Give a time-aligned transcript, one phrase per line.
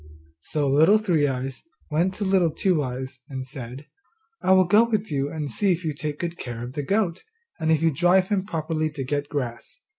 [0.39, 3.85] So Little Three eyes went to Little Two eyes and said,
[4.41, 7.23] 'I will go with you and see if you take good care of the goat,
[7.59, 9.79] and if you drive him properly to get grass.